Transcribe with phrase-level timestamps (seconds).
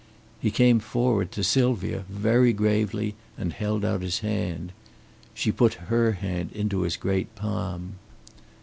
[0.41, 4.71] He came forward to Sylvia very gravely and held out his hand.
[5.35, 7.99] She put her hand into his great palm.